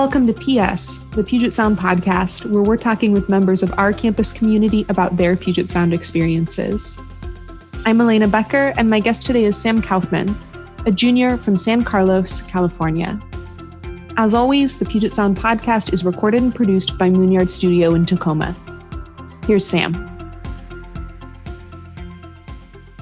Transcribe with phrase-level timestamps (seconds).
[0.00, 4.32] Welcome to PS, the Puget Sound podcast, where we're talking with members of our campus
[4.32, 6.98] community about their Puget Sound experiences.
[7.84, 10.34] I'm Elena Becker, and my guest today is Sam Kaufman,
[10.86, 13.20] a junior from San Carlos, California.
[14.16, 18.56] As always, the Puget Sound podcast is recorded and produced by Moonyard Studio in Tacoma.
[19.46, 19.92] Here's Sam.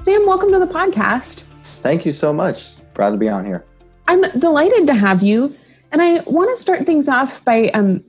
[0.03, 1.43] Sam, welcome to the podcast.
[1.63, 2.81] Thank you so much.
[2.93, 3.63] Glad to be on here.
[4.09, 5.55] I'm delighted to have you.
[5.91, 8.03] And I want to start things off by um,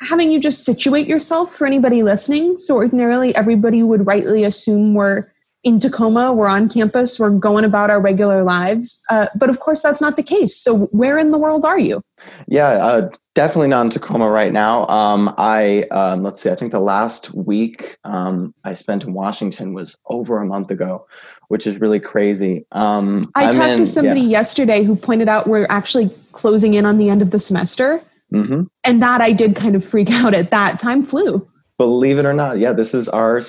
[0.00, 2.58] having you just situate yourself for anybody listening.
[2.58, 5.30] So, ordinarily, everybody would rightly assume we're
[5.62, 9.02] in Tacoma, we're on campus, we're going about our regular lives.
[9.10, 10.56] Uh, but of course, that's not the case.
[10.56, 12.02] So, where in the world are you?
[12.48, 14.86] Yeah, uh, definitely not in Tacoma right now.
[14.86, 16.50] Um, I um, let's see.
[16.50, 21.06] I think the last week um, I spent in Washington was over a month ago,
[21.50, 22.64] which is really crazy.
[22.70, 24.38] Um, I I'm talked in, to somebody yeah.
[24.38, 28.00] yesterday who pointed out we're actually closing in on the end of the semester.
[28.32, 28.62] Mm-hmm.
[28.84, 30.78] And that I did kind of freak out at that.
[30.78, 31.44] Time flew.
[31.76, 33.40] Believe it or not, yeah, this is our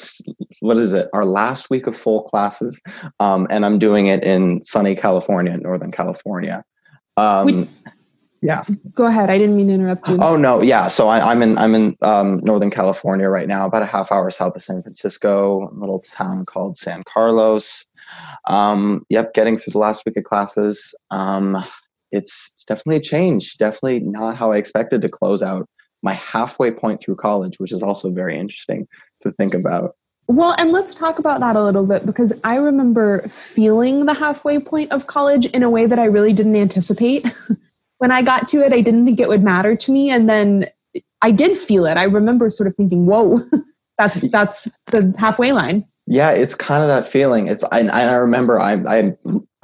[0.62, 1.06] what is it?
[1.14, 2.82] Our last week of full classes,
[3.20, 6.64] um, and I'm doing it in sunny California, Northern California.
[7.18, 7.68] Um,
[8.42, 8.64] yeah,
[8.96, 9.30] go ahead.
[9.30, 10.18] I didn't mean to interrupt you.
[10.20, 10.88] Oh no, yeah.
[10.88, 14.32] So I, am in I'm in um, Northern California right now, about a half hour
[14.32, 17.86] south of San Francisco, a little town called San Carlos.
[18.48, 20.96] Um, yep, getting through the last week of classes.
[21.12, 21.64] Um,
[22.12, 23.58] it's, it's definitely a change.
[23.58, 25.68] Definitely not how I expected to close out
[26.04, 28.88] my halfway point through college, which is also very interesting
[29.22, 29.96] to think about.
[30.28, 34.60] Well, and let's talk about that a little bit because I remember feeling the halfway
[34.60, 37.34] point of college in a way that I really didn't anticipate.
[37.98, 40.10] when I got to it, I didn't think it would matter to me.
[40.10, 40.68] And then
[41.22, 41.98] I did feel it.
[41.98, 43.42] I remember sort of thinking, whoa,
[43.98, 45.86] that's that's the halfway line.
[46.12, 47.48] Yeah, it's kind of that feeling.
[47.48, 49.14] It's I, I remember I, I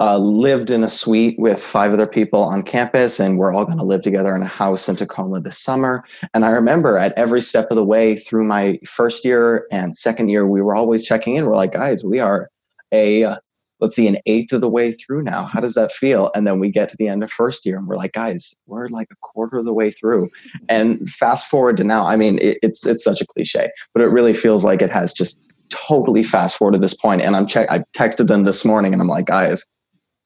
[0.00, 3.76] uh, lived in a suite with five other people on campus, and we're all going
[3.76, 6.02] to live together in a house in Tacoma this summer.
[6.32, 10.30] And I remember at every step of the way through my first year and second
[10.30, 11.44] year, we were always checking in.
[11.44, 12.48] We're like, guys, we are
[12.92, 13.36] a uh,
[13.80, 15.44] let's see, an eighth of the way through now.
[15.44, 16.30] How does that feel?
[16.34, 18.88] And then we get to the end of first year, and we're like, guys, we're
[18.88, 20.30] like a quarter of the way through.
[20.70, 22.06] And fast forward to now.
[22.06, 25.12] I mean, it, it's it's such a cliche, but it really feels like it has
[25.12, 26.96] just totally fast forward to this.
[27.04, 27.70] And I'm check.
[27.70, 29.66] I texted them this morning, and I'm like, guys,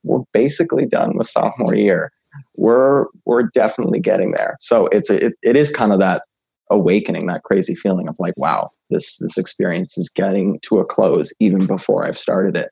[0.02, 2.12] we're basically done with sophomore year.
[2.56, 4.56] We're we're definitely getting there.
[4.60, 6.22] So it's a, it, it is kind of that
[6.70, 11.32] awakening, that crazy feeling of like, wow, this this experience is getting to a close
[11.40, 12.70] even before I've started it.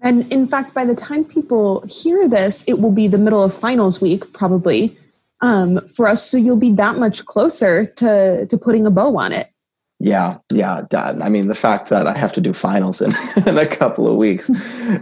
[0.00, 3.54] And in fact, by the time people hear this, it will be the middle of
[3.54, 4.96] finals week, probably
[5.40, 6.22] um, for us.
[6.28, 9.50] So you'll be that much closer to to putting a bow on it.
[9.98, 10.82] Yeah, yeah.
[10.92, 13.12] I mean, the fact that I have to do finals in,
[13.46, 14.50] in a couple of weeks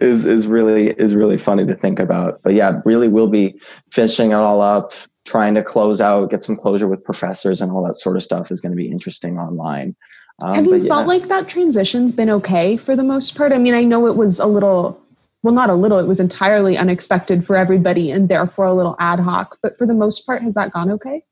[0.01, 2.41] is is really is really funny to think about.
[2.43, 3.59] But yeah, really, we'll be
[3.91, 4.93] finishing it all up,
[5.25, 8.53] trying to close out, get some closure with professors, and all that sort of stuff
[8.53, 9.97] is going to be interesting online.
[10.43, 10.89] Um, have you yeah.
[10.89, 13.53] felt like that transition's been okay for the most part?
[13.53, 15.01] I mean, I know it was a little,
[15.43, 19.21] well, not a little, it was entirely unexpected for everybody, and therefore a little ad
[19.21, 19.59] hoc.
[19.63, 21.25] But for the most part, has that gone okay?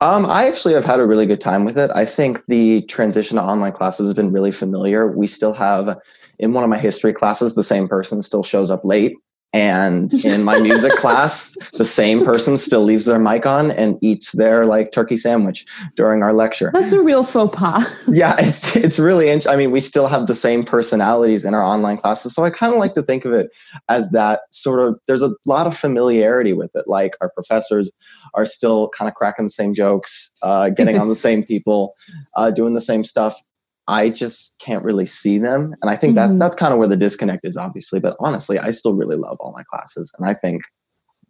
[0.00, 1.90] Um, I actually have had a really good time with it.
[1.94, 5.10] I think the transition to online classes has been really familiar.
[5.10, 5.98] We still have,
[6.38, 9.16] in one of my history classes, the same person still shows up late.
[9.52, 14.32] And in my music class, the same person still leaves their mic on and eats
[14.32, 15.64] their like turkey sandwich
[15.96, 16.70] during our lecture.
[16.72, 17.86] That's a real faux pas.
[18.08, 19.28] Yeah, it's it's really.
[19.28, 19.52] Interesting.
[19.52, 22.72] I mean, we still have the same personalities in our online classes, so I kind
[22.72, 23.50] of like to think of it
[23.88, 24.98] as that sort of.
[25.06, 26.84] There's a lot of familiarity with it.
[26.86, 27.92] Like our professors
[28.34, 31.94] are still kind of cracking the same jokes, uh, getting on the same people,
[32.36, 33.40] uh, doing the same stuff.
[33.88, 35.74] I just can't really see them.
[35.82, 36.38] And I think mm-hmm.
[36.38, 37.98] that that's kind of where the disconnect is, obviously.
[37.98, 40.12] But honestly, I still really love all my classes.
[40.18, 40.62] And I think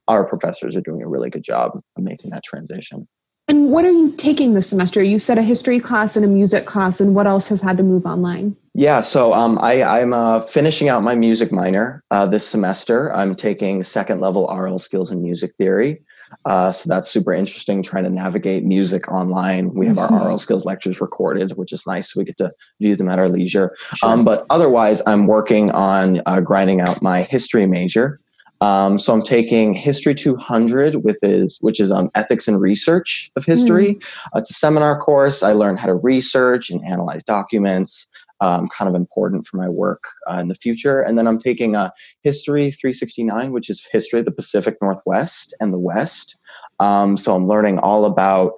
[0.08, 3.06] our professors are doing a really good job of making that transition.
[3.46, 5.02] And what are you taking this semester?
[5.02, 7.82] You said a history class and a music class, and what else has had to
[7.82, 8.56] move online?
[8.75, 13.10] Yeah, so um, I, am uh, finishing out my music minor uh, this semester.
[13.14, 16.02] I'm taking second level aural skills in music theory.
[16.44, 19.75] Uh, so that's super interesting trying to navigate music online.
[19.75, 20.22] We have our mm-hmm.
[20.22, 22.14] aural skills lectures recorded, which is nice.
[22.14, 23.76] We get to view them at our leisure.
[23.94, 24.10] Sure.
[24.10, 28.20] Um, but otherwise, I'm working on uh, grinding out my history major.
[28.60, 33.44] Um, so I'm taking History 200, with is which is um, ethics and research of
[33.44, 33.94] history.
[33.94, 34.04] Mm.
[34.34, 35.42] it's a seminar course.
[35.42, 38.10] I learn how to research and analyze documents
[38.40, 41.00] um, kind of important for my work uh, in the future.
[41.00, 41.93] And then I'm taking a
[42.23, 46.38] History 369, which is history of the Pacific Northwest and the West.
[46.81, 48.52] Um, so I'm learning all about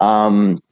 [0.00, 0.62] um,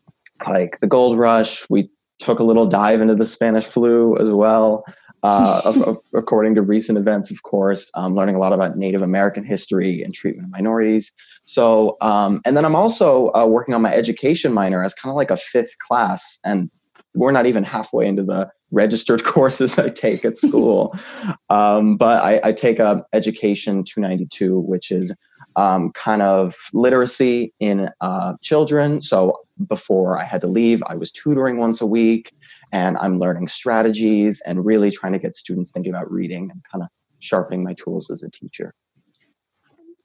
[0.47, 1.69] like the gold rush.
[1.71, 4.85] We took a little dive into the Spanish flu as well.
[5.23, 9.03] uh, of, of, according to recent events, of course, um, learning a lot about Native
[9.03, 11.15] American history and treatment of minorities.
[11.45, 15.17] So, um, and then I'm also uh, working on my education minor as kind of
[15.17, 16.71] like a fifth class, and
[17.15, 20.95] we're not even halfway into the registered courses I take at school.
[21.51, 25.17] um, but I, I, take a education 292, which is
[25.57, 29.03] um, kind of literacy in uh, children.
[29.03, 32.33] So before I had to leave, I was tutoring once a week
[32.73, 36.83] and I'm learning strategies and really trying to get students thinking about reading and kind
[36.83, 36.89] of
[37.19, 38.75] sharpening my tools as a teacher.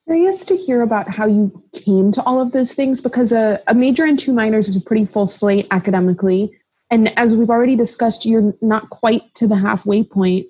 [0.05, 3.73] Curious to hear about how you came to all of those things because a, a
[3.73, 6.51] major and two minors is a pretty full slate academically.
[6.93, 10.45] And as we've already discussed, you're not quite to the halfway point.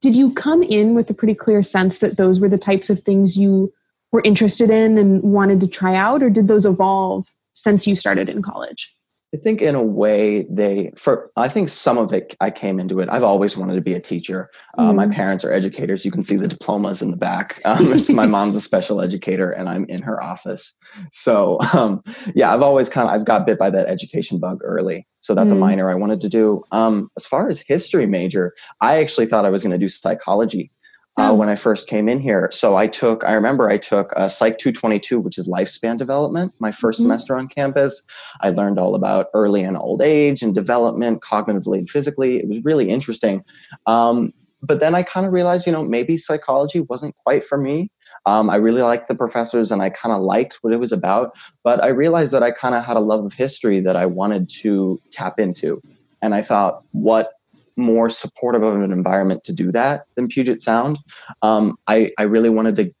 [0.00, 3.00] Did you come in with a pretty clear sense that those were the types of
[3.00, 3.72] things you
[4.12, 8.28] were interested in and wanted to try out, or did those evolve since you started
[8.28, 8.94] in college?
[9.32, 12.98] I think in a way they for I think some of it I came into
[12.98, 13.08] it.
[13.10, 14.50] I've always wanted to be a teacher.
[14.76, 15.12] Uh, My mm-hmm.
[15.12, 16.04] parents are educators.
[16.04, 17.60] You can see the diplomas in the back.
[17.64, 20.76] Um, it's my mom's a special educator, and I'm in her office.
[21.12, 22.02] So um,
[22.34, 25.06] yeah, I've always kind of I've got bit by that education bug early.
[25.20, 25.56] So that's mm.
[25.56, 26.64] a minor I wanted to do.
[26.72, 30.72] Um, as far as history major, I actually thought I was going to do psychology
[31.20, 31.34] uh, oh.
[31.34, 32.48] when I first came in here.
[32.52, 36.70] So I took, I remember I took a Psych 222, which is lifespan development, my
[36.70, 37.02] 1st mm-hmm.
[37.02, 38.02] semester on campus.
[38.40, 42.38] I learned all about early and old age and development, cognitively and physically.
[42.38, 43.44] It was really interesting.
[43.86, 44.32] Um,
[44.62, 47.90] but then I kind of realized, you know, maybe psychology wasn't quite for me.
[48.26, 51.34] Um, I really liked the professors and I kind of liked what it was about.
[51.64, 54.50] But I realized that I kind of had a love of history that I wanted
[54.60, 55.80] to tap into.
[56.22, 57.32] And I thought, what
[57.80, 60.98] more supportive of an environment to do that than Puget Sound.
[61.42, 62.92] Um, I, I really wanted to,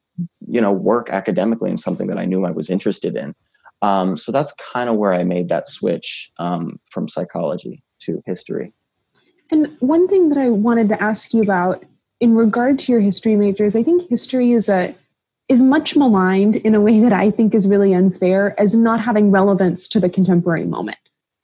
[0.48, 3.34] you know, work academically in something that I knew I was interested in.
[3.82, 8.72] Um, so that's kind of where I made that switch um, from psychology to history.
[9.50, 11.84] And one thing that I wanted to ask you about
[12.20, 14.94] in regard to your history majors, I think history is a
[15.48, 19.32] is much maligned in a way that I think is really unfair as not having
[19.32, 20.98] relevance to the contemporary moment.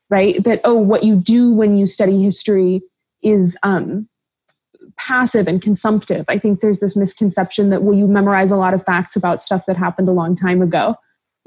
[0.08, 0.42] Right?
[0.44, 2.82] That oh, what you do when you study history
[3.22, 4.08] is um,
[4.96, 6.24] passive and consumptive.
[6.28, 9.66] I think there's this misconception that well, you memorize a lot of facts about stuff
[9.66, 10.96] that happened a long time ago.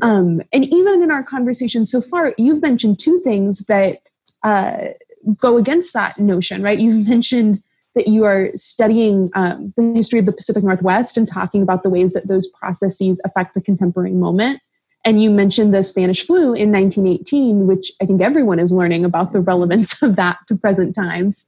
[0.02, 4.00] Um, and even in our conversation so far, you've mentioned two things that
[4.44, 4.90] uh,
[5.38, 6.80] go against that notion, right?
[6.80, 7.62] You've mentioned
[7.96, 11.90] that you are studying um, the history of the Pacific Northwest and talking about the
[11.90, 14.62] ways that those processes affect the contemporary moment.
[15.06, 19.34] And you mentioned the Spanish flu in 1918, which I think everyone is learning about
[19.34, 21.48] the relevance of that to present times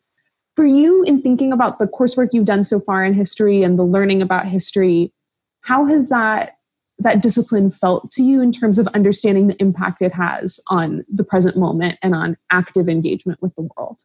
[0.56, 3.83] for you in thinking about the coursework you've done so far in history and the
[3.83, 5.13] learning about history
[5.62, 6.57] how has that
[7.00, 11.24] that discipline felt to you in terms of understanding the impact it has on the
[11.24, 13.98] present moment and on active engagement with the world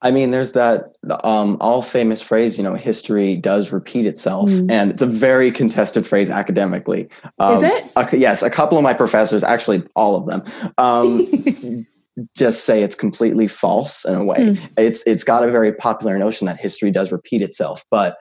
[0.00, 4.48] I mean, there's that um, all famous phrase, you know, history does repeat itself.
[4.48, 4.70] Mm.
[4.70, 7.08] And it's a very contested phrase academically.
[7.40, 7.84] Um, Is it?
[7.96, 8.42] A, yes.
[8.42, 10.44] A couple of my professors, actually, all of them,
[10.78, 11.86] um,
[12.36, 14.36] just say it's completely false in a way.
[14.36, 14.70] Mm.
[14.76, 18.18] It's it's got a very popular notion that history does repeat itself, but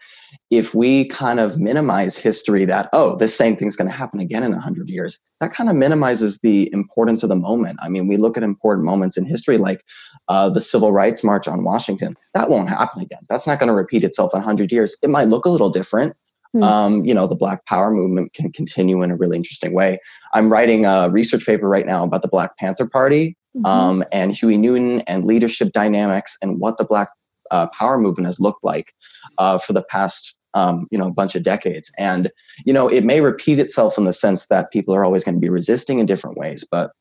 [0.50, 4.44] if we kind of minimize history that oh this same thing's going to happen again
[4.44, 7.78] in 100 years that kind of minimizes the importance of the moment.
[7.82, 9.82] I mean we look at important moments in history like
[10.28, 12.16] uh, the civil rights march on washington.
[12.34, 13.20] That won't happen again.
[13.30, 14.98] That's not going to repeat itself in 100 years.
[15.02, 16.16] It might look a little different.
[16.56, 16.64] Mm.
[16.64, 20.00] um, you know the black power movement can continue in a really interesting way.
[20.34, 23.66] I'm writing a research paper right now about the black panther party mm-hmm.
[23.66, 27.10] um, and Huey Newton and leadership dynamics and what the Black
[27.52, 28.94] uh, Power movement has looked like
[29.38, 31.92] uh, for the past um, you know bunch of decades.
[31.98, 32.32] And
[32.66, 35.42] you know it may repeat itself in the sense that people are always going to
[35.42, 36.92] be resisting in different ways, but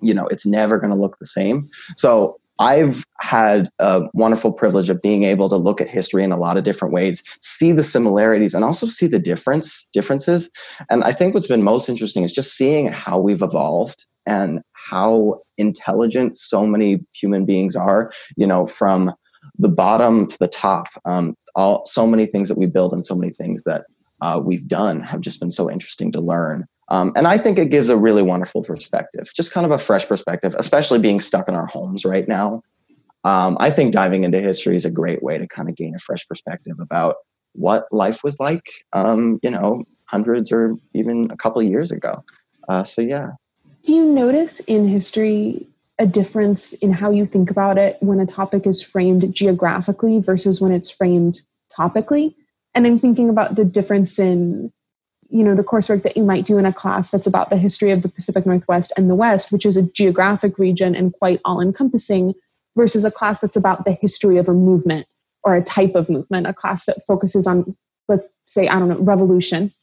[0.00, 1.68] you know it's never going to look the same.
[1.96, 6.36] So I've had a wonderful privilege of being able to look at history in a
[6.36, 10.52] lot of different ways, see the similarities and also see the difference differences.
[10.90, 15.40] And I think what's been most interesting is just seeing how we've evolved and how
[15.58, 19.12] intelligent so many human beings are, you know, from
[19.58, 20.86] the bottom to the top.
[21.04, 23.84] Um, all so many things that we build and so many things that
[24.22, 26.66] uh, we've done have just been so interesting to learn.
[26.88, 30.06] Um, and I think it gives a really wonderful perspective, just kind of a fresh
[30.08, 32.62] perspective, especially being stuck in our homes right now.
[33.22, 35.98] Um, I think diving into history is a great way to kind of gain a
[35.98, 37.16] fresh perspective about
[37.52, 42.24] what life was like, um, you know, hundreds or even a couple years ago.
[42.68, 43.30] Uh, so, yeah.
[43.90, 45.66] Do you notice in history
[45.98, 50.60] a difference in how you think about it when a topic is framed geographically versus
[50.60, 51.40] when it's framed
[51.76, 52.36] topically?
[52.72, 54.72] And I'm thinking about the difference in
[55.28, 57.90] you know the coursework that you might do in a class that's about the history
[57.90, 61.60] of the Pacific Northwest and the West, which is a geographic region and quite all
[61.60, 62.34] encompassing,
[62.76, 65.08] versus a class that's about the history of a movement
[65.42, 67.76] or a type of movement, a class that focuses on,
[68.08, 69.74] let's say, I don't know, revolution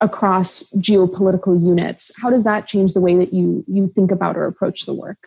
[0.00, 2.12] across geopolitical units.
[2.20, 5.18] How does that change the way that you you think about or approach the work?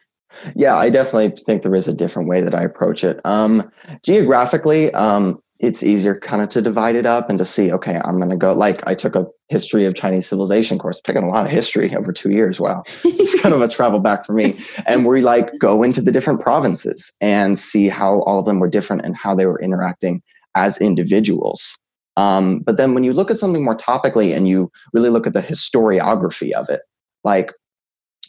[0.55, 3.19] Yeah, I definitely think there is a different way that I approach it.
[3.23, 3.71] Um,
[4.03, 8.17] geographically, um, it's easier kind of to divide it up and to see, okay, I'm
[8.17, 8.53] going to go.
[8.53, 12.11] Like I took a history of Chinese civilization course, taking a lot of history over
[12.11, 12.59] two years.
[12.59, 14.57] Wow, it's kind of a travel back for me.
[14.85, 18.69] And we like go into the different provinces and see how all of them were
[18.69, 20.21] different and how they were interacting
[20.55, 21.77] as individuals.
[22.17, 25.33] Um, but then when you look at something more topically and you really look at
[25.33, 26.81] the historiography of it,
[27.23, 27.51] like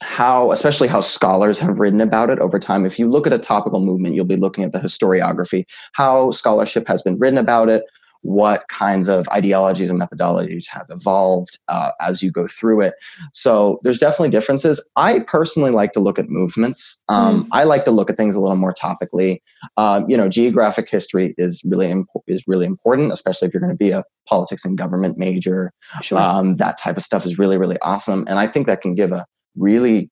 [0.03, 2.87] how, especially how scholars have written about it over time.
[2.87, 5.65] If you look at a topical movement, you'll be looking at the historiography,
[5.95, 7.85] how scholarship has been written about it,
[8.23, 12.95] what kinds of ideologies and methodologies have evolved uh, as you go through it.
[13.33, 14.89] So there's definitely differences.
[14.97, 17.03] I personally like to look at movements.
[17.09, 17.49] Um, mm.
[17.53, 19.41] I like to look at things a little more topically.
[19.77, 23.73] Um, you know, geographic history is really imp- is really important, especially if you're going
[23.73, 25.73] to be a politics and government major.
[26.03, 26.19] Sure.
[26.19, 29.13] Um, that type of stuff is really really awesome, and I think that can give
[29.13, 30.11] a really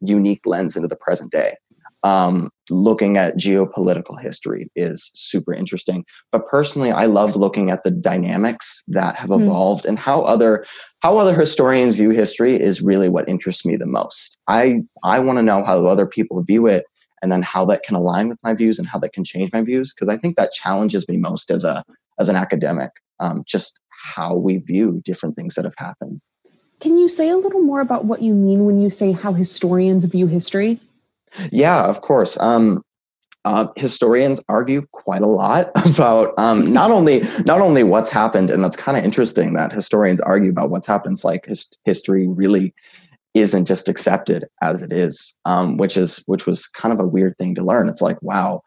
[0.00, 1.54] unique lens into the present day.
[2.04, 6.04] Um, looking at geopolitical history is super interesting.
[6.32, 9.42] But personally, I love looking at the dynamics that have hmm.
[9.42, 9.90] evolved mm.
[9.90, 10.64] and how other
[11.00, 14.40] how other historians view history is really what interests me the most.
[14.48, 16.84] I I want to know how other people view it
[17.22, 19.62] and then how that can align with my views and how that can change my
[19.62, 21.84] views because I think that challenges me most as a
[22.18, 22.90] as an academic.
[23.20, 23.80] Um, just
[24.14, 26.20] how we view different things that have happened.
[26.80, 30.04] Can you say a little more about what you mean when you say how historians
[30.04, 30.78] view history?
[31.50, 32.38] Yeah, of course.
[32.40, 32.82] Um,
[33.44, 38.62] uh, historians argue quite a lot about um, not only not only what's happened, and
[38.62, 41.14] that's kind of interesting that historians argue about what's happened.
[41.14, 42.74] It's like his, history really
[43.34, 47.36] isn't just accepted as it is, um, which is which was kind of a weird
[47.38, 47.88] thing to learn.
[47.88, 48.62] It's like, wow,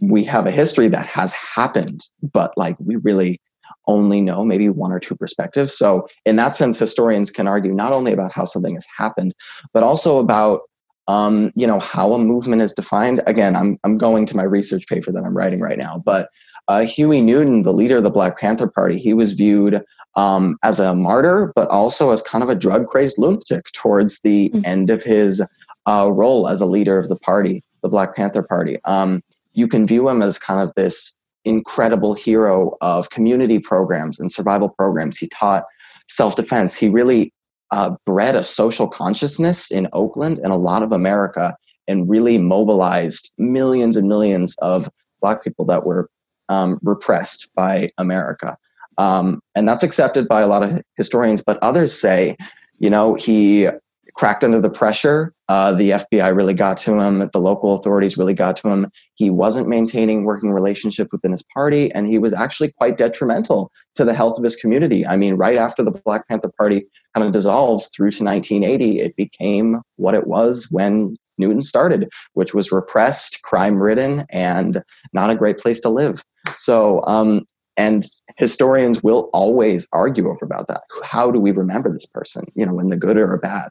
[0.00, 3.40] we have a history that has happened, but like we really
[3.86, 5.76] only know maybe one or two perspectives.
[5.76, 9.34] So, in that sense, historians can argue not only about how something has happened,
[9.72, 10.62] but also about
[11.08, 13.22] um, you know how a movement is defined.
[13.26, 16.30] Again, I'm I'm going to my research paper that I'm writing right now, but
[16.68, 19.82] uh, Huey Newton, the leader of the Black Panther Party, he was viewed
[20.16, 24.50] um, as a martyr, but also as kind of a drug crazed lunatic towards the
[24.50, 24.64] mm-hmm.
[24.64, 25.42] end of his
[25.86, 28.78] uh, role as a leader of the party, the Black Panther Party.
[28.84, 34.32] Um, you can view him as kind of this incredible hero of community programs and
[34.32, 35.18] survival programs.
[35.18, 35.64] He taught
[36.08, 36.76] self defense.
[36.76, 37.32] He really
[37.70, 41.56] uh, bred a social consciousness in Oakland and a lot of America
[41.88, 44.88] and really mobilized millions and millions of
[45.20, 46.08] Black people that were
[46.48, 48.56] um, repressed by America.
[48.98, 52.36] Um, and that's accepted by a lot of historians, but others say,
[52.78, 53.68] you know, he
[54.14, 55.32] cracked under the pressure.
[55.48, 57.28] Uh, the FBI really got to him.
[57.32, 58.90] The local authorities really got to him.
[59.14, 64.04] He wasn't maintaining working relationship within his party, and he was actually quite detrimental to
[64.04, 65.04] the health of his community.
[65.06, 69.16] I mean, right after the Black Panther Party kind of dissolved through to 1980, it
[69.16, 75.36] became what it was when Newton started, which was repressed, crime ridden, and not a
[75.36, 76.24] great place to live.
[76.56, 77.44] So, um,
[77.76, 78.04] and
[78.36, 80.82] historians will always argue over about that.
[81.02, 82.46] How do we remember this person?
[82.54, 83.70] You know, in the good or bad.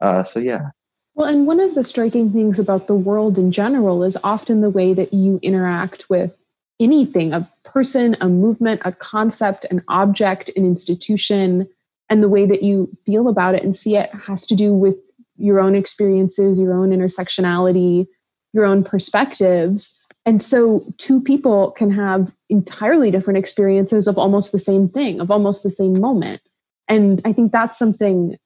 [0.00, 0.70] Uh, so yeah.
[1.14, 4.70] Well, and one of the striking things about the world in general is often the
[4.70, 6.36] way that you interact with
[6.78, 11.68] anything a person, a movement, a concept, an object, an institution,
[12.10, 14.96] and the way that you feel about it and see it has to do with
[15.36, 18.06] your own experiences, your own intersectionality,
[18.52, 19.94] your own perspectives.
[20.26, 25.30] And so, two people can have entirely different experiences of almost the same thing, of
[25.30, 26.42] almost the same moment.
[26.88, 28.36] And I think that's something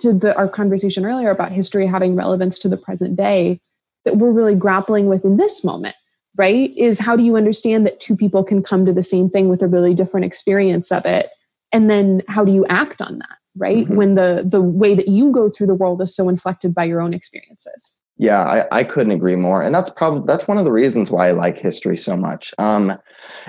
[0.00, 3.60] to the, our conversation earlier about history having relevance to the present day
[4.04, 5.94] that we're really grappling with in this moment
[6.36, 9.48] right is how do you understand that two people can come to the same thing
[9.48, 11.28] with a really different experience of it
[11.72, 13.96] and then how do you act on that right mm-hmm.
[13.96, 17.00] when the the way that you go through the world is so inflected by your
[17.00, 20.72] own experiences yeah I, I couldn't agree more and that's probably that's one of the
[20.72, 22.98] reasons why i like history so much um,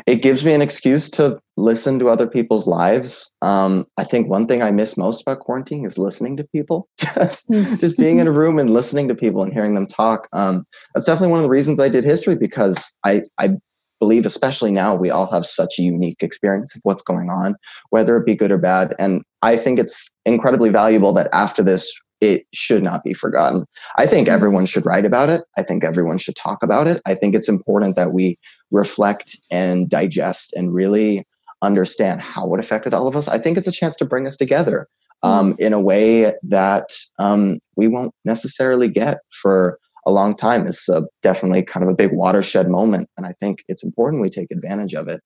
[0.05, 3.35] it gives me an excuse to listen to other people's lives.
[3.41, 7.47] Um, I think one thing I miss most about quarantine is listening to people, just
[7.47, 7.75] hmm.
[7.75, 10.27] just being in a room and listening to people and hearing them talk.
[10.33, 13.51] Um, that's definitely one of the reasons I did history because I I
[13.99, 17.55] believe, especially now, we all have such a unique experience of what's going on,
[17.89, 18.95] whether it be good or bad.
[18.97, 21.91] And I think it's incredibly valuable that after this,
[22.21, 23.65] it should not be forgotten.
[23.97, 24.35] I think mm-hmm.
[24.35, 25.41] everyone should write about it.
[25.57, 27.01] I think everyone should talk about it.
[27.05, 28.37] I think it's important that we
[28.71, 31.25] reflect and digest and really
[31.61, 33.27] understand how it affected all of us.
[33.27, 34.87] I think it's a chance to bring us together
[35.23, 35.61] um, mm-hmm.
[35.61, 36.89] in a way that
[37.19, 40.67] um, we won't necessarily get for a long time.
[40.67, 44.29] It's uh, definitely kind of a big watershed moment, and I think it's important we
[44.29, 45.21] take advantage of it.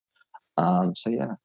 [0.58, 1.36] Um, so yeah.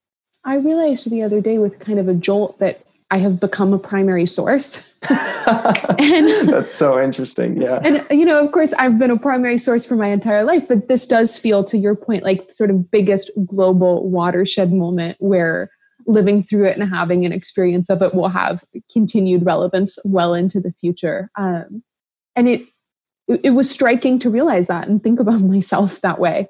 [0.45, 2.81] I realized the other day with kind of a jolt that
[3.11, 4.97] I have become a primary source.
[5.09, 7.61] and that's so interesting.
[7.61, 7.81] Yeah.
[7.83, 10.89] And, you know, of course, I've been a primary source for my entire life, but
[10.89, 15.71] this does feel, to your point, like sort of biggest global watershed moment where
[16.07, 20.61] living through it and having an experience of it will have continued relevance well into
[20.61, 21.31] the future.
[21.37, 21.83] Um,
[22.37, 22.63] and it,
[23.29, 26.49] it was striking to realize that and think about myself that way.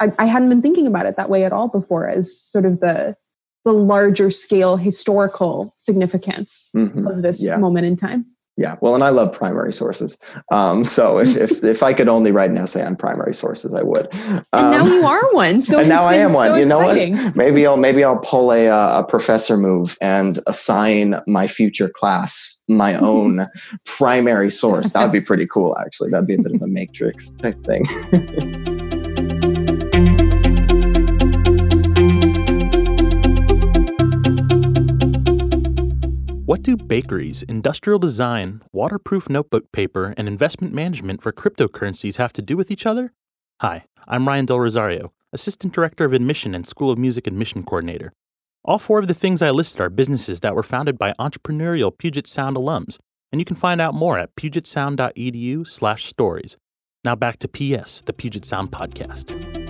[0.00, 2.80] I, I hadn't been thinking about it that way at all before as sort of
[2.80, 3.16] the
[3.64, 7.06] the larger scale historical significance mm-hmm.
[7.06, 7.56] of this yeah.
[7.56, 8.26] moment in time.
[8.56, 10.18] Yeah, well, and I love primary sources.
[10.50, 13.82] Um, so if, if if I could only write an essay on primary sources, I
[13.82, 14.14] would.
[14.14, 15.62] Um, and now you are one.
[15.62, 16.48] So and now I am one.
[16.48, 17.16] So you know exciting.
[17.16, 17.36] what?
[17.36, 22.62] Maybe I'll maybe I'll pull a uh, a professor move and assign my future class
[22.68, 23.46] my own
[23.84, 24.92] primary source.
[24.92, 25.78] That would be pretty cool.
[25.78, 28.78] Actually, that'd be a bit of a matrix type thing.
[36.52, 42.42] What do bakeries, industrial design, waterproof notebook paper, and investment management for cryptocurrencies have to
[42.42, 43.14] do with each other?
[43.62, 48.12] Hi, I'm Ryan Del Rosario, Assistant Director of Admission and School of Music Admission Coordinator.
[48.66, 52.26] All four of the things I listed are businesses that were founded by entrepreneurial Puget
[52.26, 52.98] Sound alums,
[53.32, 56.56] and you can find out more at pugetsound.edu/stories.
[57.02, 59.61] Now back to PS, the Puget Sound podcast.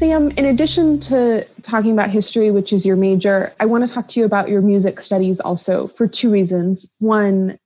[0.00, 4.08] Sam, in addition to talking about history, which is your major, I want to talk
[4.08, 6.90] to you about your music studies also for two reasons.
[7.00, 7.58] One,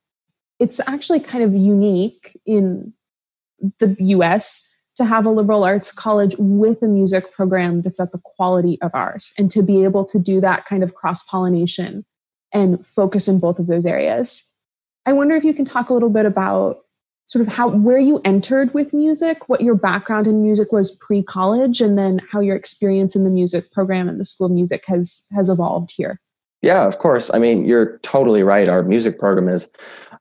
[0.59, 2.93] it's actually kind of unique in
[3.79, 8.21] the US to have a liberal arts college with a music program that's at the
[8.25, 12.05] quality of ours and to be able to do that kind of cross pollination
[12.53, 14.51] and focus in both of those areas.
[15.07, 16.84] I wonder if you can talk a little bit about
[17.27, 21.81] sort of how where you entered with music, what your background in music was pre-college,
[21.81, 25.25] and then how your experience in the music program and the school of music has
[25.35, 26.21] has evolved here.
[26.63, 27.31] Yeah, of course.
[27.35, 28.69] I mean, you're totally right.
[28.69, 29.71] Our music program is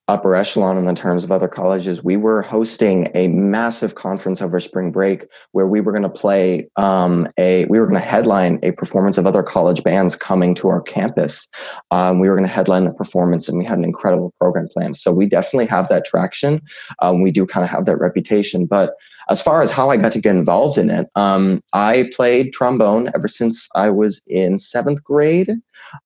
[0.07, 2.03] upper echelon in the terms of other colleges.
[2.03, 6.67] We were hosting a massive conference over spring break where we were going to play
[6.75, 10.67] um, a, we were going to headline a performance of other college bands coming to
[10.67, 11.49] our campus.
[11.91, 14.93] Um, we were going to headline the performance and we had an incredible program plan.
[14.95, 16.61] So we definitely have that traction.
[16.99, 18.95] Um, we do kind of have that reputation, but
[19.29, 23.11] as far as how I got to get involved in it, um, I played trombone
[23.15, 25.49] ever since I was in seventh grade.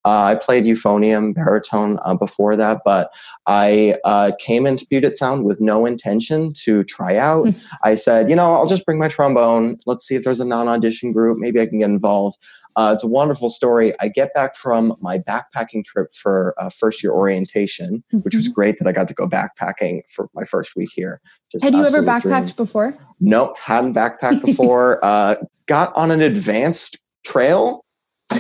[0.06, 3.10] Uh, I played euphonium, baritone uh, before that, but
[3.46, 7.50] I uh, came into Puget Sound with no intention to try out.
[7.50, 7.60] Hmm.
[7.84, 9.78] I said, you know, I'll just bring my trombone.
[9.86, 11.38] Let's see if there's a non audition group.
[11.40, 12.38] Maybe I can get involved.
[12.78, 13.94] Uh, it's a wonderful story.
[14.00, 18.20] I get back from my backpacking trip for uh, first year orientation, mm-hmm.
[18.20, 18.54] which was mm-hmm.
[18.54, 21.20] great that I got to go backpacking for my first week here.
[21.52, 22.56] Just Had you ever backpacked dream.
[22.56, 22.98] before?
[23.20, 25.04] Nope, hadn't backpacked before.
[25.04, 27.84] uh, got on an advanced trail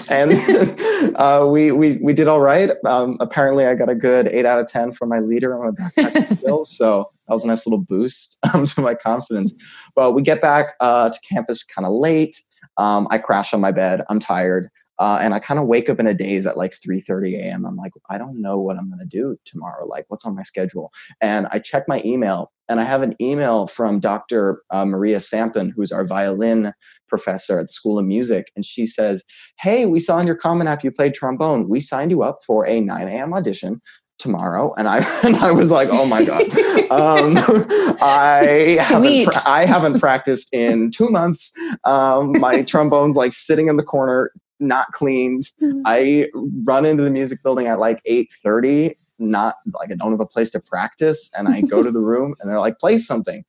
[0.10, 0.32] and
[1.15, 2.71] uh, we, we we did all right.
[2.86, 5.71] Um, apparently, I got a good eight out of ten from my leader on my
[5.71, 6.76] backpacking skills.
[6.76, 9.56] So that was a nice little boost um, to my confidence.
[9.95, 12.41] But we get back uh, to campus kind of late.
[12.77, 14.01] Um, I crash on my bed.
[14.09, 14.69] I'm tired.
[14.99, 17.65] Uh, and I kind of wake up in a daze at like 3:30 a.m.
[17.65, 19.85] I'm like, I don't know what I'm going to do tomorrow.
[19.85, 20.91] Like, what's on my schedule?
[21.21, 24.63] And I check my email, and I have an email from Dr.
[24.71, 26.73] Uh, Maria Sampen, who's our violin
[27.07, 29.23] professor at the School of Music, and she says,
[29.59, 31.69] "Hey, we saw in your Common App you played trombone.
[31.69, 33.33] We signed you up for a 9 a.m.
[33.33, 33.81] audition
[34.17, 36.41] tomorrow and i and i was like oh my god.
[36.89, 37.38] Um,
[38.01, 41.53] i haven't i haven't practiced in two months.
[41.84, 45.43] Um, my trombone's like sitting in the corner not cleaned.
[45.62, 45.82] Mm-hmm.
[45.86, 46.27] i
[46.63, 50.51] run into the music building at like 8.30 not like i don't have a place
[50.51, 53.43] to practice and i go to the room and they're like play something.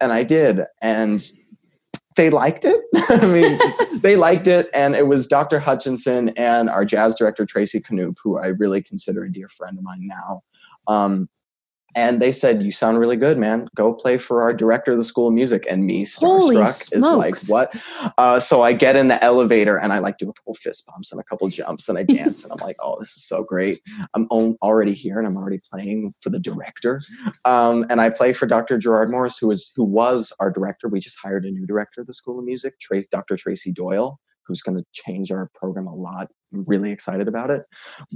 [0.00, 1.24] And i did and
[2.18, 2.76] they liked it.
[3.08, 4.68] I mean, they liked it.
[4.74, 5.60] And it was Dr.
[5.60, 9.84] Hutchinson and our jazz director, Tracy Knoop, who I really consider a dear friend of
[9.84, 10.42] mine now.
[10.86, 11.30] Um,
[11.94, 13.68] and they said, "You sound really good, man.
[13.74, 17.40] Go play for our director of the School of Music." And me, starstruck, is like,
[17.48, 17.74] "What?"
[18.18, 21.12] Uh, so I get in the elevator and I like do a couple fist bumps
[21.12, 23.80] and a couple jumps and I dance and I'm like, "Oh, this is so great!
[24.14, 27.00] I'm already here and I'm already playing for the director."
[27.44, 28.78] Um, and I play for Dr.
[28.78, 30.88] Gerard Morris, who was who was our director.
[30.88, 33.36] We just hired a new director of the School of Music, Trace, Dr.
[33.36, 36.28] Tracy Doyle who's going to change our program a lot.
[36.52, 37.64] I'm really excited about it.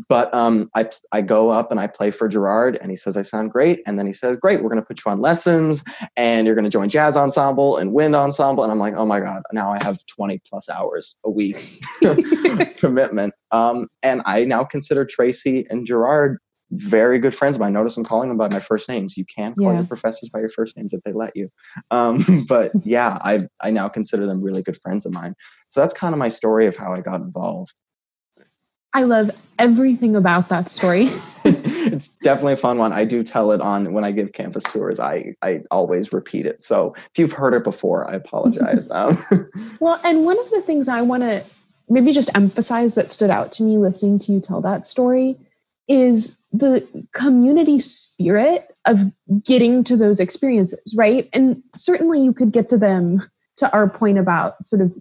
[0.09, 3.23] But um, I, I go up and I play for Gerard, and he says I
[3.23, 3.81] sound great.
[3.87, 5.85] And then he says, Great, we're going to put you on lessons,
[6.17, 8.65] and you're going to join jazz ensemble and wind ensemble.
[8.65, 11.57] And I'm like, Oh my God, now I have 20 plus hours a week
[12.79, 13.35] commitment.
[13.51, 16.39] Um, and I now consider Tracy and Gerard
[16.73, 17.73] very good friends of mine.
[17.73, 19.17] Notice I'm calling them by my first names.
[19.17, 19.79] You can call yeah.
[19.81, 21.51] your professors by your first names if they let you.
[21.91, 25.35] Um, but yeah, I I now consider them really good friends of mine.
[25.69, 27.75] So that's kind of my story of how I got involved.
[28.95, 31.05] I love everything about that story.
[31.45, 32.93] it's definitely a fun one.
[32.93, 34.99] I do tell it on when I give campus tours.
[34.99, 36.63] I I always repeat it.
[36.63, 38.91] So if you've heard it before, I apologize.
[38.91, 39.17] um,
[39.81, 41.45] well, and one of the things I want to
[41.89, 45.37] maybe just emphasize that stood out to me listening to you tell that story
[45.89, 49.13] is the community spirit of
[49.45, 51.29] getting to those experiences, right?
[51.33, 53.23] And certainly you could get to them
[53.57, 54.95] to our point about sort of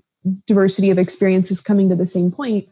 [0.48, 2.68] diversity of experiences coming to the same point.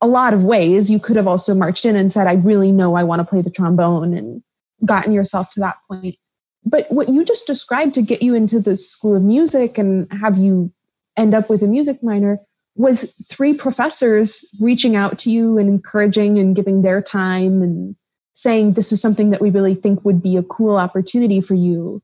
[0.00, 2.94] A lot of ways you could have also marched in and said, I really know
[2.94, 4.42] I want to play the trombone and
[4.84, 6.16] gotten yourself to that point.
[6.64, 10.38] But what you just described to get you into the school of music and have
[10.38, 10.72] you
[11.16, 12.38] end up with a music minor
[12.78, 17.96] was three professors reaching out to you and encouraging and giving their time and
[18.32, 22.02] saying this is something that we really think would be a cool opportunity for you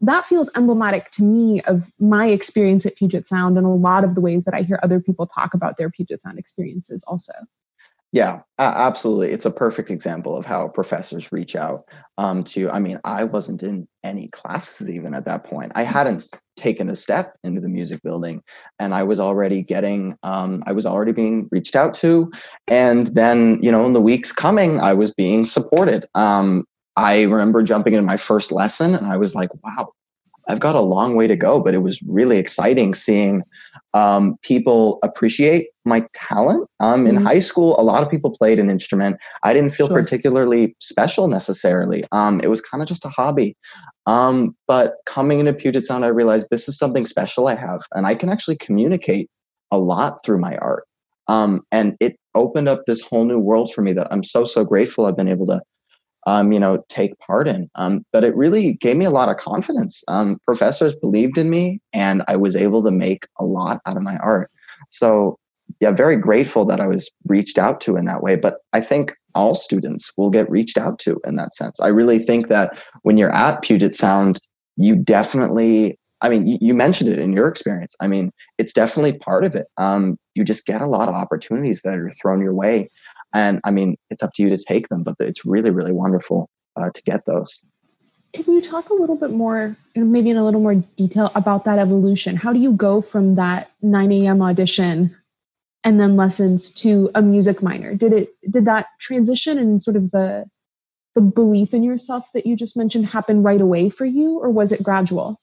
[0.00, 4.14] that feels emblematic to me of my experience at Puget Sound and a lot of
[4.14, 7.32] the ways that I hear other people talk about their Puget Sound experiences also.
[8.14, 9.32] Yeah, absolutely.
[9.32, 11.82] It's a perfect example of how professors reach out
[12.16, 12.70] um, to.
[12.70, 15.72] I mean, I wasn't in any classes even at that point.
[15.74, 16.22] I hadn't
[16.56, 18.40] taken a step into the music building,
[18.78, 22.30] and I was already getting, um, I was already being reached out to.
[22.68, 26.06] And then, you know, in the weeks coming, I was being supported.
[26.14, 29.90] Um, I remember jumping in my first lesson, and I was like, wow,
[30.48, 33.42] I've got a long way to go, but it was really exciting seeing
[33.94, 36.68] um, people appreciate my talent.
[36.80, 37.26] Um, in mm-hmm.
[37.26, 39.16] high school, a lot of people played an instrument.
[39.42, 40.00] I didn't feel sure.
[40.00, 42.04] particularly special necessarily.
[42.12, 43.56] Um, it was kind of just a hobby.
[44.06, 48.06] Um, but coming into Puget Sound, I realized this is something special I have, and
[48.06, 49.30] I can actually communicate
[49.70, 50.84] a lot through my art.
[51.26, 54.64] Um, and it opened up this whole new world for me that I'm so so
[54.64, 55.60] grateful I've been able to
[56.26, 57.68] um, you know, take part in.
[57.74, 60.02] Um, but it really gave me a lot of confidence.
[60.08, 64.02] Um, professors believed in me, and I was able to make a lot out of
[64.02, 64.50] my art.
[64.90, 65.38] So,
[65.80, 68.36] yeah, very grateful that I was reached out to in that way.
[68.36, 71.80] But I think all students will get reached out to in that sense.
[71.80, 74.40] I really think that when you're at Puget Sound,
[74.76, 77.94] you definitely I mean, you, mentioned it in your experience.
[78.00, 79.66] I mean, it's definitely part of it.
[79.76, 82.88] Um, you just get a lot of opportunities that are thrown your way.
[83.34, 86.48] And I mean, it's up to you to take them, but it's really, really wonderful
[86.76, 87.64] uh, to get those.
[88.32, 91.78] Can you talk a little bit more, maybe in a little more detail about that
[91.78, 92.36] evolution?
[92.36, 94.40] How do you go from that 9 a.m.
[94.40, 95.14] audition
[95.84, 97.94] and then lessons to a music minor?
[97.94, 100.46] Did it did that transition and sort of the
[101.14, 104.72] the belief in yourself that you just mentioned happen right away for you, or was
[104.72, 105.40] it gradual?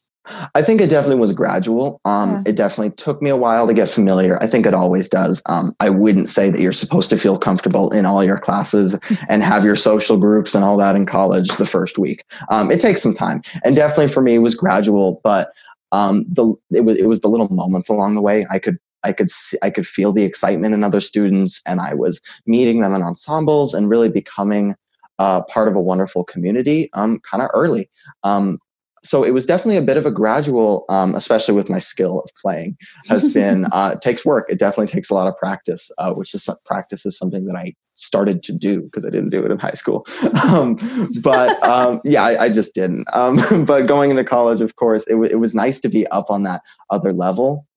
[0.54, 2.00] I think it definitely was gradual.
[2.06, 2.52] Um, yeah.
[2.52, 4.42] It definitely took me a while to get familiar.
[4.42, 5.42] I think it always does.
[5.48, 9.44] Um, I wouldn't say that you're supposed to feel comfortable in all your classes and
[9.44, 12.24] have your social groups and all that in college the first week.
[12.50, 15.22] Um, it takes some time, and definitely for me, it was gradual.
[15.24, 15.52] But
[15.92, 18.46] um, the it was it was the little moments along the way.
[18.52, 21.94] I could I could see, I could feel the excitement in other students, and I
[21.94, 24.76] was meeting them in ensembles and really becoming
[25.20, 27.90] uh, part of a wonderful community um, kind of early.
[28.24, 28.60] Um,
[29.04, 32.30] so it was definitely a bit of a gradual, um, especially with my skill of
[32.42, 32.78] playing,
[33.10, 34.46] has been uh, takes work.
[34.50, 37.74] It definitely takes a lot of practice, uh, which is practice is something that I
[37.94, 40.06] started to do because I didn't do it in high school.
[40.52, 40.76] Um,
[41.22, 43.06] but um, yeah, I, I, just didn't.
[43.14, 46.30] Um, but going into college, of course, it, w- it was nice to be up
[46.30, 47.68] on that other level.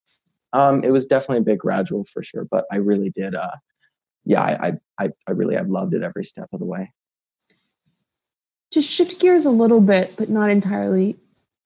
[0.52, 3.34] Um, it was definitely a bit gradual for sure, but I really did.
[3.34, 3.56] Uh,
[4.24, 6.90] yeah, I, I, I really, I've loved it every step of the way
[8.74, 11.16] to shift gears a little bit, but not entirely,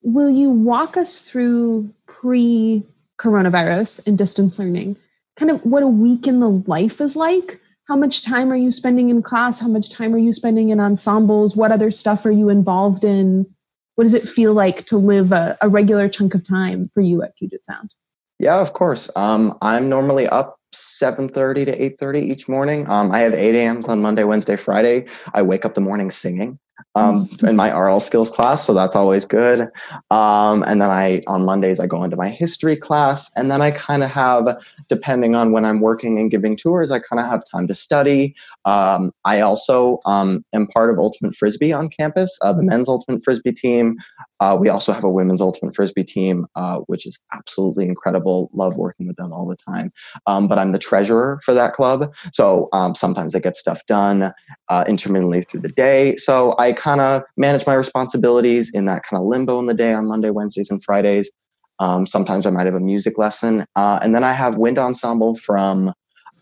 [0.03, 2.83] will you walk us through pre
[3.19, 4.95] coronavirus and distance learning?
[5.35, 7.59] Kind of what a week in the life is like?
[7.87, 9.59] How much time are you spending in class?
[9.59, 11.55] How much time are you spending in ensembles?
[11.55, 13.47] What other stuff are you involved in?
[13.95, 17.23] What does it feel like to live a, a regular chunk of time for you
[17.23, 17.91] at Puget Sound?
[18.37, 19.09] Yeah, of course.
[19.15, 22.87] Um, I'm normally up 7.30 to 8.30 each morning.
[22.87, 25.07] Um, I have 8 a.m.s on Monday, Wednesday, Friday.
[25.33, 26.59] I wake up the morning singing
[26.95, 29.69] um, in my aural skills class, so that's always good.
[30.11, 33.71] Um, and then I on Mondays I go into my history class, and then I
[33.71, 34.47] kind of have,
[34.87, 38.35] depending on when I'm working and giving tours, I kind of have time to study.
[38.65, 43.23] Um, I also um, am part of Ultimate Frisbee on campus, uh, the men's Ultimate
[43.23, 43.97] Frisbee team.
[44.39, 48.49] Uh, we also have a women's ultimate frisbee team, uh, which is absolutely incredible.
[48.53, 49.91] Love working with them all the time.
[50.27, 54.31] Um, but I'm the treasurer for that club, so um, sometimes I get stuff done
[54.69, 56.15] uh, intermittently through the day.
[56.17, 59.93] So I kind of manage my responsibilities in that kind of limbo in the day
[59.93, 61.31] on Monday, Wednesdays, and Fridays.
[61.79, 65.35] Um, sometimes I might have a music lesson, uh, and then I have wind ensemble
[65.35, 65.93] from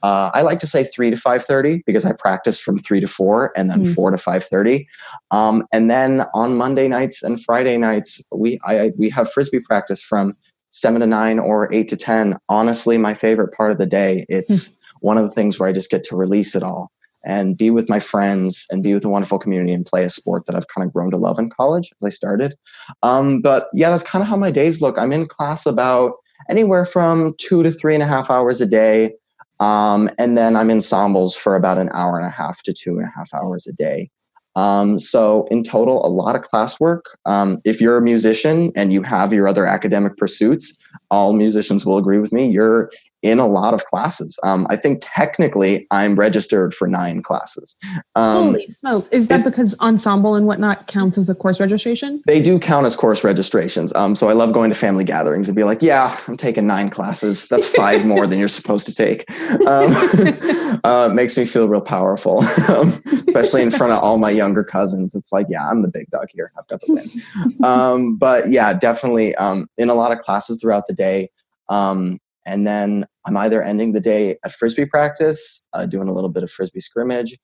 [0.04, 3.08] uh, I like to say three to five thirty because I practice from three to
[3.08, 3.96] four, and then mm.
[3.96, 4.88] four to five thirty.
[5.32, 10.02] Um, and then on Monday nights and Friday nights, we I, we have frisbee practice
[10.02, 10.36] from
[10.70, 12.38] seven to nine or eight to ten.
[12.50, 14.26] Honestly, my favorite part of the day.
[14.30, 14.78] It's mm.
[15.02, 16.92] one of the things where I just get to release it all
[17.26, 20.46] and be with my friends and be with a wonderful community and play a sport
[20.46, 22.56] that I've kind of grown to love in college as I started.
[23.04, 24.98] Um, but yeah, that's kind of how my days look.
[24.98, 26.14] I'm in class about
[26.50, 29.14] anywhere from two to three and a half hours a day.
[29.60, 33.08] Um, and then I'm ensembles for about an hour and a half to two and
[33.08, 34.10] a half hours a day.
[34.56, 37.02] Um, so in total, a lot of classwork.
[37.26, 40.80] Um, if you're a musician and you have your other academic pursuits,
[41.12, 42.50] all musicians will agree with me.
[42.50, 42.90] You're
[43.24, 44.40] in a lot of classes.
[44.44, 47.78] Um, I think technically I'm registered for nine classes.
[48.16, 49.08] Um, Holy smoke.
[49.12, 52.22] Is that it, because ensemble and whatnot counts as a course registration?
[52.28, 53.94] They do count as course registrations.
[53.96, 56.90] Um, so I love going to family gatherings and be like, yeah, I'm taking nine
[56.90, 57.48] classes.
[57.48, 59.30] That's five more than you're supposed to take.
[59.66, 64.64] Um, uh, makes me feel real powerful, um, especially in front of all my younger
[64.64, 65.16] cousins.
[65.16, 66.52] It's like, yeah, I'm the big dog here.
[66.58, 67.64] I've got the win.
[67.64, 69.36] Um, but yeah, definitely
[69.78, 71.30] in a lot of classes throughout the day.
[71.70, 76.30] Um, and then I'm either ending the day at frisbee practice, uh, doing a little
[76.30, 77.38] bit of frisbee scrimmage,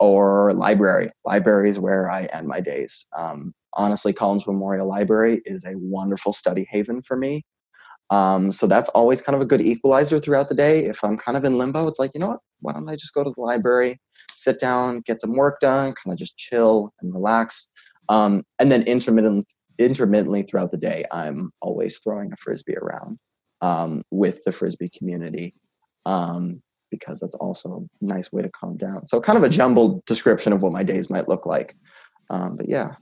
[0.00, 1.10] or library.
[1.24, 3.06] Library is where I end my days.
[3.16, 7.44] Um, honestly, Collins Memorial Library is a wonderful study haven for me.
[8.10, 10.86] Um, so that's always kind of a good equalizer throughout the day.
[10.86, 12.40] If I'm kind of in limbo, it's like, you know what?
[12.60, 14.00] Why don't I just go to the library,
[14.32, 17.70] sit down, get some work done, kind of just chill and relax.
[18.08, 23.18] Um, and then intermittent, intermittently throughout the day, I'm always throwing a frisbee around
[23.60, 25.54] um, with the frisbee community
[26.06, 29.04] um, because that's also a nice way to calm down.
[29.04, 31.76] So, kind of a jumbled description of what my days might look like.
[32.30, 32.94] Um, but yeah.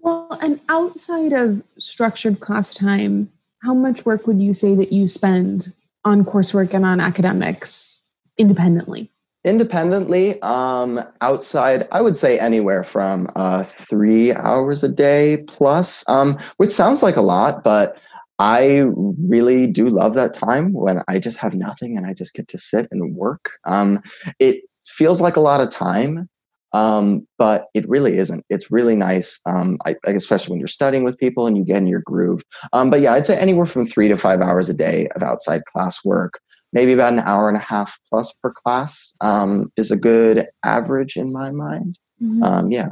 [0.00, 3.30] Well, and outside of structured class time,
[3.62, 5.72] how much work would you say that you spend
[6.04, 8.00] on coursework and on academics
[8.36, 9.10] independently?
[9.44, 16.38] Independently, um, outside, I would say anywhere from uh, three hours a day plus, um,
[16.56, 17.96] which sounds like a lot, but
[18.42, 18.86] I
[19.24, 22.58] really do love that time when I just have nothing and I just get to
[22.58, 23.52] sit and work.
[23.64, 24.02] Um,
[24.40, 26.28] it feels like a lot of time,
[26.72, 28.44] um, but it really isn't.
[28.50, 31.86] It's really nice, um, I, especially when you're studying with people and you get in
[31.86, 32.42] your groove.
[32.72, 35.64] Um, but yeah, I'd say anywhere from three to five hours a day of outside
[35.66, 36.40] class work,
[36.72, 41.16] maybe about an hour and a half plus per class um, is a good average
[41.16, 41.96] in my mind.
[42.20, 42.42] Mm-hmm.
[42.42, 42.88] Um, yeah.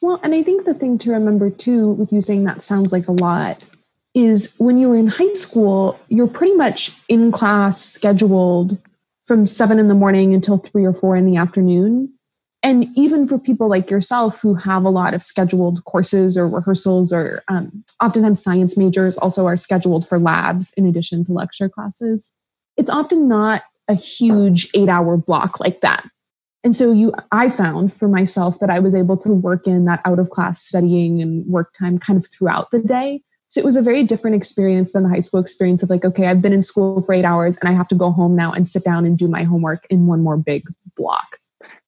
[0.00, 3.06] Well, and I think the thing to remember too, with you saying that sounds like
[3.06, 3.62] a lot,
[4.14, 8.78] is when you were in high school, you're pretty much in class scheduled
[9.26, 12.12] from seven in the morning until three or four in the afternoon.
[12.62, 17.12] And even for people like yourself who have a lot of scheduled courses or rehearsals,
[17.12, 22.32] or um, oftentimes science majors also are scheduled for labs in addition to lecture classes,
[22.76, 26.06] it's often not a huge eight hour block like that.
[26.62, 30.02] And so you I found for myself that I was able to work in that
[30.04, 33.74] out of class studying and work time kind of throughout the day so it was
[33.74, 36.62] a very different experience than the high school experience of like, okay, I've been in
[36.62, 39.18] school for eight hours and I have to go home now and sit down and
[39.18, 41.39] do my homework in one more big block.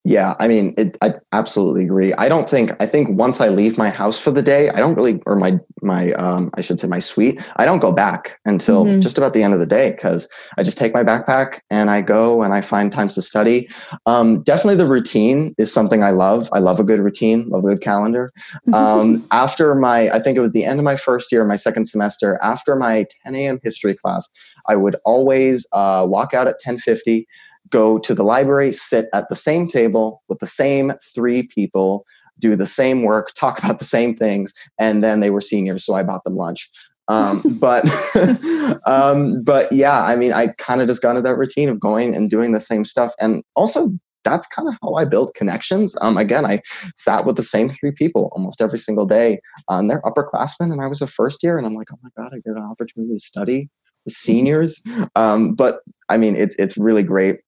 [0.05, 2.13] Yeah, I mean, it, I absolutely agree.
[2.15, 4.97] I don't think I think once I leave my house for the day, I don't
[4.97, 8.85] really, or my my um, I should say my suite, I don't go back until
[8.85, 9.01] mm-hmm.
[9.01, 12.01] just about the end of the day because I just take my backpack and I
[12.01, 13.69] go and I find times to study.
[14.07, 16.49] Um, definitely, the routine is something I love.
[16.53, 18.29] I love a good routine, love a good calendar.
[18.73, 21.85] Um, after my, I think it was the end of my first year, my second
[21.85, 23.61] semester, after my 10 a.m.
[23.63, 24.29] history class,
[24.67, 27.29] I would always uh, walk out at 1050
[27.71, 32.05] go to the library, sit at the same table with the same three people,
[32.39, 35.95] do the same work, talk about the same things, and then they were seniors, so
[35.95, 36.71] I bought them lunch.
[37.09, 37.85] Um, but
[38.87, 42.15] um, but yeah, I mean, I kind of just got into that routine of going
[42.15, 43.91] and doing the same stuff, and also
[44.25, 45.97] that's kind of how I built connections.
[46.01, 46.61] Um, again, I
[46.95, 49.41] sat with the same three people almost every single day.
[49.69, 52.33] Um, they're upperclassmen, and I was a first year, and I'm like, oh my god,
[52.33, 53.69] I get an opportunity to study
[54.05, 54.83] with seniors.
[55.17, 57.41] Um, but I mean, it's it's really great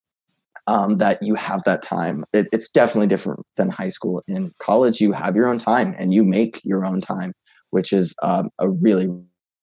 [0.66, 2.24] um, that you have that time.
[2.32, 4.22] It, it's definitely different than high school.
[4.26, 7.32] In college, you have your own time and you make your own time,
[7.70, 9.08] which is um, a really,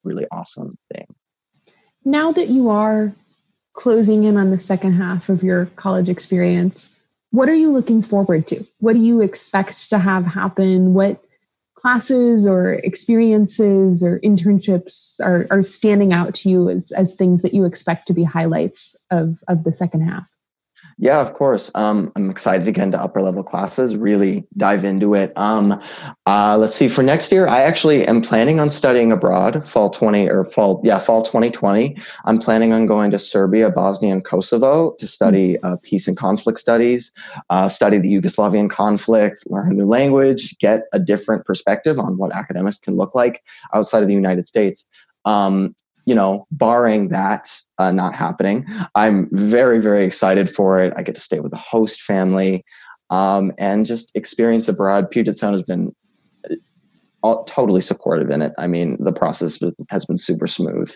[0.04, 1.06] really awesome thing.
[2.04, 3.14] Now that you are
[3.74, 7.00] closing in on the second half of your college experience,
[7.32, 8.66] what are you looking forward to?
[8.80, 10.94] What do you expect to have happen?
[10.94, 11.24] What
[11.76, 17.54] classes or experiences or internships are, are standing out to you as, as things that
[17.54, 20.36] you expect to be highlights of, of the second half?
[21.02, 21.72] Yeah, of course.
[21.74, 25.34] Um, I'm excited to get into upper level classes, really dive into it.
[25.36, 25.82] Um,
[26.28, 30.30] uh, let's see, for next year, I actually am planning on studying abroad fall 20
[30.30, 31.98] or fall, yeah, fall 2020.
[32.26, 36.60] I'm planning on going to Serbia, Bosnia, and Kosovo to study uh, peace and conflict
[36.60, 37.12] studies,
[37.50, 42.32] uh, study the Yugoslavian conflict, learn a new language, get a different perspective on what
[42.32, 43.42] academics can look like
[43.74, 44.86] outside of the United States.
[45.26, 45.76] Um,
[46.12, 47.48] you know, barring that
[47.78, 50.92] uh, not happening, I'm very, very excited for it.
[50.98, 52.66] I get to stay with the host family
[53.12, 55.10] um, and just experience abroad.
[55.10, 55.96] Puget Sound has been
[56.50, 56.56] uh,
[57.24, 58.52] all, totally supportive in it.
[58.58, 59.58] I mean, the process
[59.90, 60.94] has been super smooth.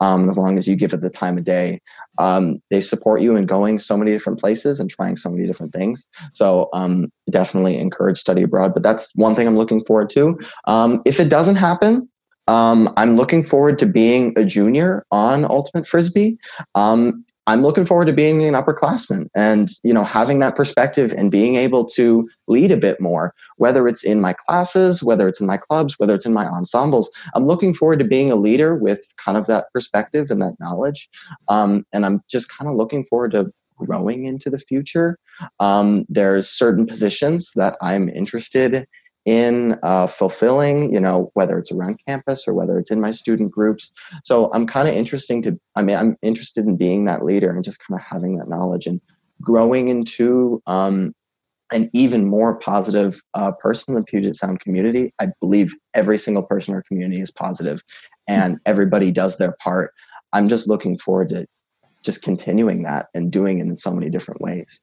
[0.00, 1.80] Um, as long as you give it the time of day,
[2.18, 5.72] um, they support you in going so many different places and trying so many different
[5.72, 6.06] things.
[6.34, 8.74] So um, definitely encourage study abroad.
[8.74, 10.38] But that's one thing I'm looking forward to.
[10.66, 12.10] Um, if it doesn't happen,
[12.48, 16.38] um, I'm looking forward to being a junior on Ultimate Frisbee.
[16.74, 21.30] Um, I'm looking forward to being an upperclassman and you know having that perspective and
[21.30, 25.46] being able to lead a bit more, whether it's in my classes, whether it's in
[25.46, 27.10] my clubs, whether it's in my ensembles.
[27.34, 31.08] I'm looking forward to being a leader with kind of that perspective and that knowledge,
[31.48, 35.18] um, and I'm just kind of looking forward to growing into the future.
[35.60, 38.86] Um, there's certain positions that I'm interested
[39.28, 43.50] in uh, fulfilling, you know, whether it's around campus or whether it's in my student
[43.50, 43.92] groups.
[44.24, 47.62] So I'm kind of interesting to, I mean, I'm interested in being that leader and
[47.62, 49.02] just kind of having that knowledge and
[49.42, 51.14] growing into um,
[51.70, 55.12] an even more positive uh, person in the Puget Sound community.
[55.20, 57.82] I believe every single person in our community is positive
[58.26, 59.92] and everybody does their part.
[60.32, 61.46] I'm just looking forward to
[62.02, 64.80] just continuing that and doing it in so many different ways.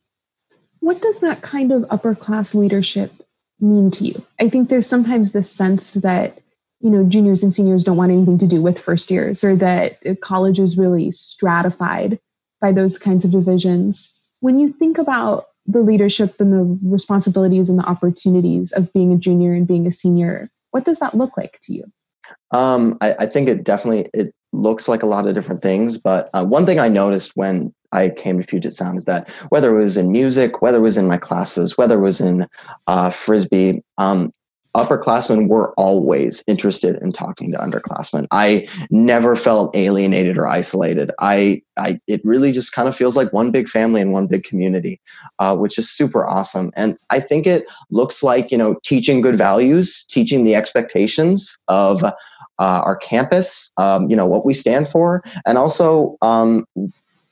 [0.81, 3.12] What does that kind of upper class leadership
[3.59, 4.23] mean to you?
[4.39, 6.39] I think there's sometimes this sense that
[6.81, 9.97] you know juniors and seniors don't want anything to do with first years or that
[10.21, 12.19] college is really stratified
[12.61, 14.11] by those kinds of divisions.
[14.39, 19.17] When you think about the leadership and the responsibilities and the opportunities of being a
[19.17, 21.91] junior and being a senior, what does that look like to you?
[22.51, 25.97] Um, I, I, think it definitely it looks like a lot of different things.
[25.97, 29.77] But uh, one thing I noticed when I came to Puget Sound is that whether
[29.77, 32.47] it was in music, whether it was in my classes, whether it was in
[32.87, 34.31] uh, frisbee, um,
[34.75, 38.27] upperclassmen were always interested in talking to underclassmen.
[38.31, 41.11] I never felt alienated or isolated.
[41.19, 44.43] I, I it really just kind of feels like one big family and one big
[44.43, 44.99] community,
[45.39, 46.71] uh, which is super awesome.
[46.75, 52.03] And I think it looks like you know teaching good values, teaching the expectations of.
[52.57, 56.65] Uh, our campus, um, you know what we stand for, and also um,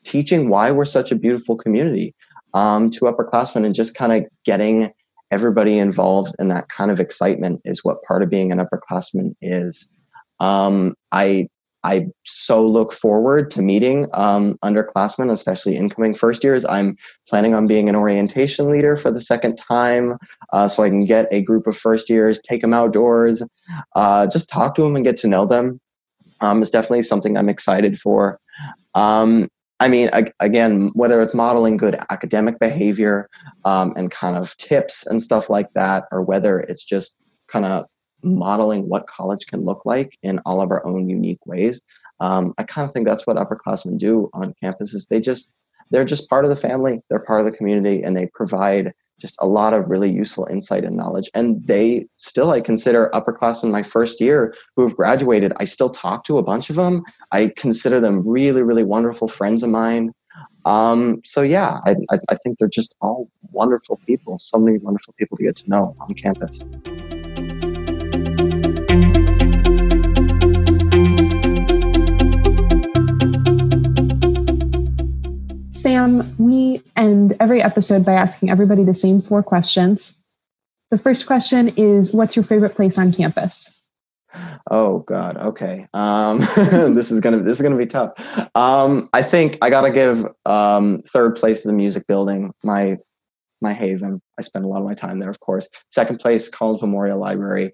[0.03, 2.13] teaching why we're such a beautiful community
[2.53, 4.91] um, to upperclassmen and just kind of getting
[5.31, 9.89] everybody involved in that kind of excitement is what part of being an upperclassman is.
[10.39, 11.47] Um, I
[11.84, 16.65] I so look forward to meeting um, underclassmen, especially incoming first years.
[16.65, 20.17] I'm planning on being an orientation leader for the second time,
[20.54, 23.48] uh, so I can get a group of first years, take them outdoors,
[23.96, 25.80] uh, just talk to them and get to know them.
[26.41, 28.39] Um, it's definitely something I'm excited for.
[28.96, 33.30] Um, I mean, again, whether it's modeling good academic behavior
[33.65, 37.17] um, and kind of tips and stuff like that, or whether it's just
[37.48, 37.86] kind of
[38.23, 41.81] modeling what college can look like in all of our own unique ways,
[42.19, 44.93] um, I kind of think that's what upperclassmen do on campus.
[44.93, 45.51] Is they just
[45.91, 49.36] they're just part of the family, they're part of the community, and they provide just
[49.39, 51.29] a lot of really useful insight and knowledge.
[51.33, 55.53] And they still, I consider upperclassmen my first year who have graduated.
[55.57, 57.03] I still talk to a bunch of them.
[57.31, 60.13] I consider them really, really wonderful friends of mine.
[60.65, 64.39] Um, so yeah, I, I, I think they're just all wonderful people.
[64.39, 66.65] So many wonderful people to get to know on campus.
[76.04, 80.22] Sam, we end every episode by asking everybody the same four questions.
[80.92, 83.82] The first question is What's your favorite place on campus?
[84.70, 85.38] Oh God.
[85.38, 85.88] Okay.
[85.94, 88.12] Um, this is gonna this is gonna be tough.
[88.54, 92.54] Um, I think I gotta give um, third place to the music building.
[92.66, 92.98] My
[93.62, 94.22] my haven.
[94.38, 95.70] I spend a lot of my time there, of course.
[95.88, 97.74] Second place, Collins Memorial Library.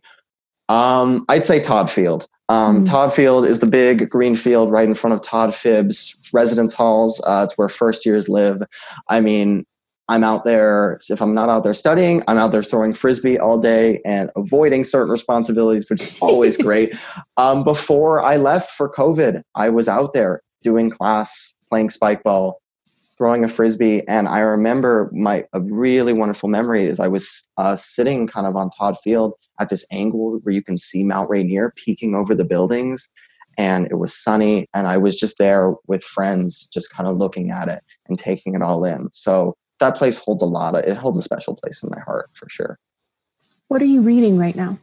[0.70, 2.28] Um, I'd say Todd Field.
[2.48, 6.16] Um, mm Todd Field is the big green field right in front of Todd Phibbs
[6.34, 7.22] residence halls.
[7.28, 8.62] Uh, it's where first years live.
[9.08, 9.66] I mean,
[10.08, 10.98] I'm out there.
[11.10, 14.84] If I'm not out there studying, I'm out there throwing frisbee all day and avoiding
[14.84, 16.98] certain responsibilities, which is always great.
[17.38, 22.60] Um, before I left for COVID, I was out there doing class, playing spike ball,
[23.20, 27.76] throwing a frisbee, and I remember my a really wonderful memory is I was uh,
[27.76, 31.74] sitting kind of on Todd Field at this angle where you can see Mount Rainier
[31.76, 33.12] peeking over the buildings.
[33.58, 37.52] And it was sunny, and I was just there with friends, just kind of looking
[37.52, 39.10] at it and taking it all in.
[39.12, 42.30] So that place holds a lot of it holds a special place in my heart
[42.34, 42.80] for sure.
[43.68, 44.78] What are you reading right now?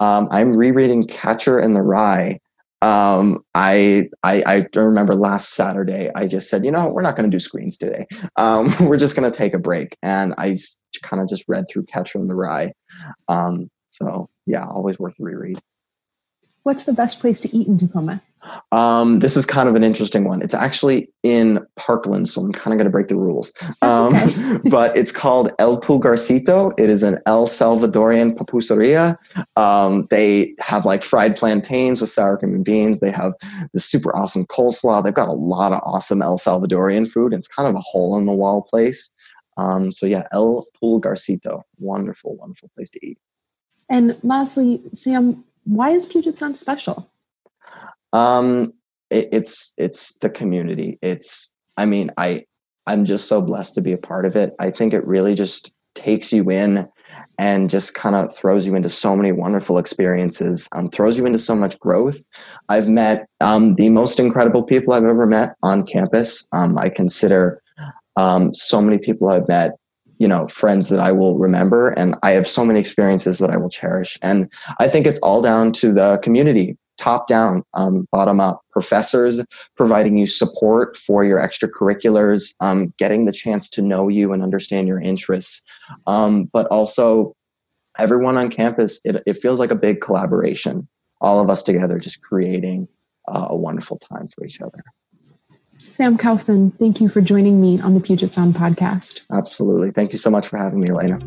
[0.00, 2.40] Um, I'm rereading Catcher in the Rye.
[2.82, 7.28] Um, I, I, I remember last Saturday I just said, you know, we're not going
[7.28, 8.06] to do screens today.
[8.36, 10.56] Um, we're just going to take a break, and I
[11.02, 12.72] kind of just read through Catcher in the Rye.
[13.28, 15.58] Um, so yeah, always worth a reread.
[16.62, 18.22] What's the best place to eat in Tacoma?
[18.72, 20.42] Um, this is kind of an interesting one.
[20.42, 23.52] It's actually in Parkland, so I'm kind of going to break the rules.
[23.82, 24.58] Um, okay.
[24.70, 26.78] but it's called El Pulgarcito.
[26.78, 29.16] It is an El Salvadorian pupuseria.
[29.56, 33.00] Um, they have like fried plantains with sour cream and beans.
[33.00, 33.34] They have
[33.72, 35.02] the super awesome coleslaw.
[35.02, 37.32] They've got a lot of awesome El Salvadorian food.
[37.32, 39.14] It's kind of a hole in the wall place.
[39.56, 41.62] Um, so yeah, El Pulgarcito.
[41.78, 43.18] Wonderful, wonderful place to eat.
[43.88, 47.10] And lastly, Sam, why is Puget Sound special?
[48.12, 48.72] Um,
[49.10, 50.98] it, it's it's the community.
[51.02, 52.40] It's I mean I
[52.86, 54.54] I'm just so blessed to be a part of it.
[54.58, 56.88] I think it really just takes you in
[57.38, 61.38] and just kind of throws you into so many wonderful experiences, um, throws you into
[61.38, 62.24] so much growth.
[62.68, 66.46] I've met um, the most incredible people I've ever met on campus.
[66.52, 67.62] Um, I consider
[68.16, 69.72] um, so many people I've met,
[70.18, 73.56] you know, friends that I will remember, and I have so many experiences that I
[73.56, 74.18] will cherish.
[74.22, 78.62] And I think it's all down to the community top down, um, bottom up.
[78.70, 79.44] Professors
[79.76, 84.88] providing you support for your extracurriculars, um, getting the chance to know you and understand
[84.88, 85.64] your interests,
[86.06, 87.34] um, but also
[87.98, 89.00] everyone on campus.
[89.04, 90.88] It, it, feels like a big collaboration.
[91.20, 92.88] All of us together, just creating
[93.28, 94.82] uh, a wonderful time for each other.
[95.96, 99.24] Sam Kaufman, thank you for joining me on the Puget Sound podcast.
[99.30, 99.92] Absolutely.
[99.92, 101.18] Thank you so much for having me, Elena.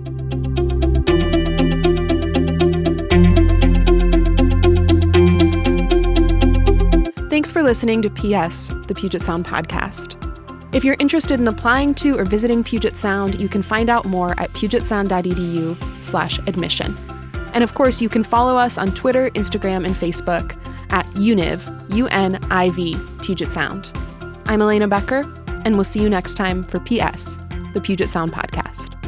[7.32, 10.14] Thanks for listening to PS, the Puget Sound podcast.
[10.72, 14.40] If you're interested in applying to or visiting Puget Sound, you can find out more
[14.40, 16.96] at pugetsound.edu slash admission.
[17.56, 20.56] And of course, you can follow us on Twitter, Instagram, and Facebook
[20.92, 23.92] at UNIV, U-N-I-V, Puget Sound.
[24.50, 25.32] I'm Elena Becker,
[25.64, 27.38] and we'll see you next time for PS,
[27.76, 28.99] the Puget Sound podcast.